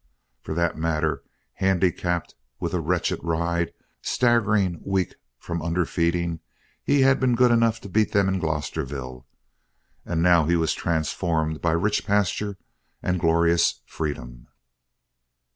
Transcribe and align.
For 0.41 0.55
that 0.55 0.79
matter, 0.79 1.21
handicapped 1.53 2.33
with 2.59 2.73
a 2.73 2.79
wretched 2.79 3.19
ride, 3.21 3.71
staggering 4.01 4.81
weak 4.83 5.13
from 5.37 5.61
underfeeding, 5.61 6.39
he 6.83 7.01
had 7.01 7.19
been 7.19 7.35
good 7.35 7.51
enough 7.51 7.79
to 7.81 7.87
beat 7.87 8.11
them 8.11 8.27
in 8.27 8.39
Glosterville, 8.39 9.27
and 10.03 10.23
now 10.23 10.47
he 10.47 10.55
was 10.55 10.73
transformed 10.73 11.61
by 11.61 11.73
rich 11.73 12.03
pasture 12.03 12.57
and 13.03 13.19
glorious 13.19 13.81
freedom. 13.85 14.47